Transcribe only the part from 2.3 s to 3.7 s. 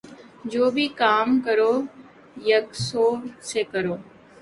یکسوئی سے